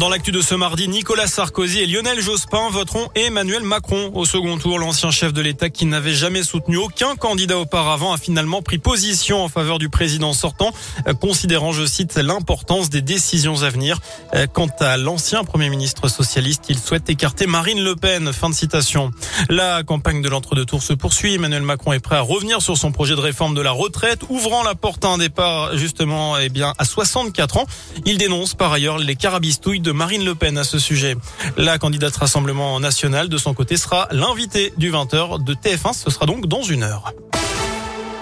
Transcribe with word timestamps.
Dans 0.00 0.08
l'actu 0.08 0.32
de 0.32 0.40
ce 0.40 0.56
mardi, 0.56 0.88
Nicolas 0.88 1.28
Sarkozy 1.28 1.78
et 1.78 1.86
Lionel 1.86 2.20
Jospin 2.20 2.68
voteront 2.68 3.06
Emmanuel 3.14 3.62
Macron 3.62 4.10
au 4.14 4.24
second 4.24 4.58
tour. 4.58 4.80
L'ancien 4.80 5.12
chef 5.12 5.32
de 5.32 5.40
l'État 5.40 5.70
qui 5.70 5.86
n'avait 5.86 6.14
jamais 6.14 6.42
soutenu 6.42 6.78
aucun 6.78 7.14
candidat 7.14 7.58
auparavant 7.58 8.12
a 8.12 8.18
finalement 8.18 8.60
pris 8.60 8.78
position 8.78 9.44
en 9.44 9.48
faveur 9.48 9.78
du 9.78 9.88
président 9.88 10.32
sortant, 10.32 10.72
euh, 11.06 11.14
considérant, 11.14 11.70
je 11.70 11.86
cite, 11.86 12.16
l'importance 12.16 12.90
des 12.90 13.02
décisions 13.02 13.62
à 13.62 13.70
venir. 13.70 14.00
Euh, 14.34 14.48
quant 14.52 14.66
à 14.80 14.96
l'ancien 14.96 15.44
premier 15.44 15.70
ministre 15.70 16.08
socialiste, 16.08 16.64
il 16.70 16.78
souhaite 16.78 17.08
écarter 17.08 17.46
Marine 17.46 17.82
Le 17.82 17.94
Pen. 17.94 18.32
Fin 18.32 18.50
de 18.50 18.54
citation. 18.54 19.12
La 19.48 19.84
campagne 19.84 20.22
de 20.22 20.28
l'entre-deux 20.28 20.64
tours 20.64 20.82
se 20.82 20.92
poursuit. 20.92 21.34
Emmanuel 21.34 21.62
Macron 21.62 21.92
est 21.92 22.00
prêt 22.00 22.16
à 22.16 22.20
revenir 22.20 22.60
sur 22.62 22.76
son 22.76 22.90
projet 22.90 23.14
de 23.14 23.20
réforme 23.20 23.54
de 23.54 23.60
la 23.60 23.70
retraite, 23.70 24.22
ouvrant 24.28 24.64
la 24.64 24.74
porte 24.74 25.04
à 25.04 25.08
un 25.08 25.18
départ 25.18 25.76
justement 25.76 26.36
eh 26.36 26.48
bien 26.48 26.74
à 26.78 26.84
64 26.84 27.58
ans. 27.58 27.66
Il 28.06 28.18
dénonce 28.18 28.54
par 28.54 28.72
ailleurs 28.72 28.98
les 28.98 29.14
carabistouilles 29.14 29.83
de 29.84 29.92
Marine 29.92 30.24
Le 30.24 30.34
Pen 30.34 30.58
à 30.58 30.64
ce 30.64 30.78
sujet. 30.78 31.14
La 31.56 31.78
candidate 31.78 32.16
Rassemblement 32.16 32.80
national 32.80 33.28
de 33.28 33.38
son 33.38 33.54
côté 33.54 33.76
sera 33.76 34.08
l'invité 34.10 34.72
du 34.78 34.90
20h 34.90 35.44
de 35.44 35.54
TF1. 35.54 35.92
Ce 35.92 36.10
sera 36.10 36.26
donc 36.26 36.46
dans 36.46 36.62
une 36.62 36.82
heure. 36.82 37.12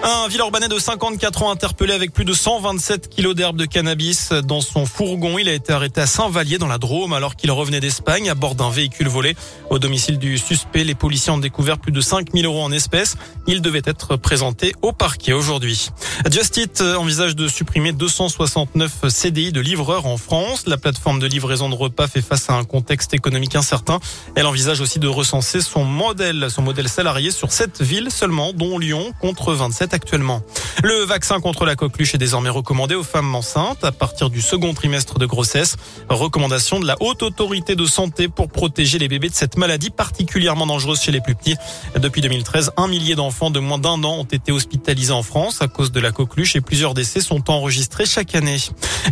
Un 0.05 0.27
Villeurbanais 0.27 0.67
de 0.67 0.77
54 0.77 1.43
ans 1.43 1.51
interpellé 1.51 1.93
avec 1.93 2.11
plus 2.11 2.25
de 2.25 2.33
127 2.33 3.07
kilos 3.07 3.35
d'herbe 3.35 3.55
de 3.55 3.63
cannabis 3.63 4.33
dans 4.33 4.59
son 4.59 4.85
fourgon. 4.85 5.37
Il 5.37 5.47
a 5.47 5.53
été 5.53 5.71
arrêté 5.71 6.01
à 6.01 6.07
Saint-Vallier 6.07 6.57
dans 6.57 6.67
la 6.67 6.77
Drôme 6.77 7.13
alors 7.13 7.37
qu'il 7.37 7.49
revenait 7.51 7.79
d'Espagne 7.79 8.29
à 8.29 8.35
bord 8.35 8.55
d'un 8.55 8.69
véhicule 8.69 9.07
volé. 9.07 9.37
Au 9.69 9.79
domicile 9.79 10.19
du 10.19 10.37
suspect, 10.37 10.83
les 10.83 10.93
policiers 10.93 11.31
ont 11.31 11.37
découvert 11.37 11.77
plus 11.77 11.93
de 11.93 12.01
5000 12.01 12.45
euros 12.45 12.61
en 12.61 12.73
espèces. 12.73 13.15
Il 13.47 13.61
devait 13.61 13.81
être 13.85 14.17
présenté 14.17 14.73
au 14.81 14.91
parquet 14.91 15.31
aujourd'hui. 15.31 15.89
Just 16.29 16.57
Eat 16.57 16.81
envisage 16.81 17.37
de 17.37 17.47
supprimer 17.47 17.93
269 17.93 19.07
CDI 19.07 19.53
de 19.53 19.61
livreurs 19.61 20.05
en 20.05 20.17
France. 20.17 20.65
La 20.67 20.75
plateforme 20.75 21.19
de 21.19 21.27
livraison 21.27 21.69
de 21.69 21.75
repas 21.75 22.09
fait 22.09 22.21
face 22.21 22.49
à 22.49 22.55
un 22.55 22.65
contexte 22.65 23.13
économique 23.13 23.55
incertain. 23.55 24.01
Elle 24.35 24.47
envisage 24.47 24.81
aussi 24.81 24.99
de 24.99 25.07
recenser 25.07 25.61
son 25.61 25.85
modèle, 25.85 26.47
son 26.49 26.61
modèle 26.61 26.89
salarié 26.89 27.31
sur 27.31 27.53
7 27.53 27.81
villes 27.81 28.11
seulement, 28.11 28.51
dont 28.51 28.77
Lyon, 28.77 29.13
contre 29.21 29.53
27 29.53 29.92
actuellement. 29.93 30.43
Le 30.81 31.05
vaccin 31.05 31.39
contre 31.39 31.65
la 31.65 31.75
coqueluche 31.75 32.15
est 32.15 32.17
désormais 32.17 32.49
recommandé 32.49 32.95
aux 32.95 33.03
femmes 33.03 33.33
enceintes 33.35 33.83
à 33.83 33.91
partir 33.91 34.29
du 34.29 34.41
second 34.41 34.73
trimestre 34.73 35.19
de 35.19 35.25
grossesse. 35.25 35.75
Recommandation 36.09 36.79
de 36.79 36.87
la 36.87 36.95
haute 36.99 37.21
autorité 37.21 37.75
de 37.75 37.85
santé 37.85 38.27
pour 38.27 38.49
protéger 38.49 38.97
les 38.97 39.07
bébés 39.07 39.29
de 39.29 39.35
cette 39.35 39.57
maladie 39.57 39.91
particulièrement 39.91 40.65
dangereuse 40.65 41.01
chez 41.01 41.11
les 41.11 41.21
plus 41.21 41.35
petits. 41.35 41.55
Depuis 41.95 42.21
2013, 42.21 42.71
un 42.77 42.87
millier 42.87 43.15
d'enfants 43.15 43.51
de 43.51 43.59
moins 43.59 43.77
d'un 43.77 44.03
an 44.03 44.19
ont 44.19 44.23
été 44.23 44.51
hospitalisés 44.51 45.13
en 45.13 45.23
France 45.23 45.61
à 45.61 45.67
cause 45.67 45.91
de 45.91 45.99
la 45.99 46.11
coqueluche 46.11 46.55
et 46.55 46.61
plusieurs 46.61 46.93
décès 46.93 47.21
sont 47.21 47.49
enregistrés 47.51 48.05
chaque 48.05 48.35
année. 48.35 48.57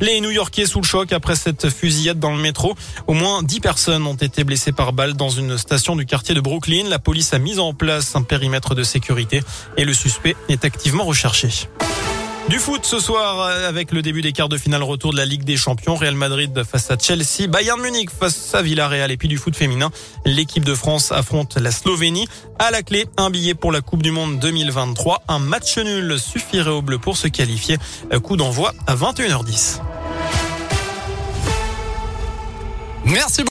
Les 0.02 0.20
New-Yorkais 0.22 0.66
sous 0.66 0.82
le 0.82 0.86
choc 0.86 1.14
après 1.14 1.36
cette 1.36 1.70
fusillade 1.70 2.20
dans 2.20 2.36
le 2.36 2.42
métro. 2.42 2.76
Au 3.08 3.14
moins 3.14 3.44
10 3.44 3.60
personnes 3.60 4.08
ont 4.08 4.16
été 4.16 4.44
blessées 4.44 4.72
par 4.72 4.94
balle 4.94 5.14
dans 5.14 5.30
une 5.30 5.58
station 5.58 5.96
du 5.96 6.06
quartier 6.06 6.34
de 6.34 6.42
Brooklyn. 6.42 6.90
La 6.90 7.00
police 7.00 7.34
a 7.34 7.40
mis 7.40 7.60
en 7.60 7.74
place 7.74 8.16
un 8.16 8.24
périmètre 8.24 8.76
de 8.76 8.84
sécurité 8.84 9.42
et 9.78 9.86
le 9.86 9.94
suspect 9.94 10.36
est 10.50 10.66
activement 10.66 11.04
recherché. 11.04 11.51
Du 12.52 12.60
foot 12.60 12.86
ce 12.86 13.00
soir 13.00 13.48
avec 13.66 13.94
le 13.94 14.02
début 14.02 14.22
des 14.22 14.34
quarts 14.34 14.50
de 14.50 14.58
finale 14.58 14.84
retour 14.84 15.14
de 15.14 15.18
la 15.18 15.24
Ligue 15.24 15.46
des 15.46 15.56
Champions. 15.56 15.96
Real 15.96 16.16
Madrid 16.16 16.66
face 16.70 16.92
à 16.92 16.98
Chelsea, 17.00 17.48
Bayern 17.48 17.80
Munich 17.80 18.10
face 18.10 18.54
à 18.54 18.62
Villarreal 18.62 19.10
et 19.10 19.16
puis 19.16 19.30
du 19.30 19.38
foot 19.38 19.56
féminin. 19.56 19.90
L'équipe 20.26 20.66
de 20.66 20.76
France 20.76 21.14
affronte 21.14 21.56
la 21.56 21.72
Slovénie. 21.72 22.28
À 22.60 22.70
la 22.70 22.84
clé, 22.84 23.06
un 23.16 23.30
billet 23.30 23.54
pour 23.54 23.72
la 23.72 23.80
Coupe 23.80 24.04
du 24.04 24.12
Monde 24.12 24.38
2023. 24.40 25.24
Un 25.30 25.40
match 25.40 25.78
nul 25.78 26.20
suffirait 26.20 26.72
au 26.72 26.82
bleu 26.82 27.00
pour 27.00 27.16
se 27.16 27.30
qualifier. 27.30 27.78
Coup 28.22 28.36
d'envoi 28.36 28.74
à 28.86 28.98
21h10. 28.98 29.80
Merci 33.06 33.40
beaucoup. 33.40 33.40